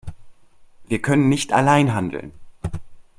[0.87, 2.31] Wir können nicht allein handeln.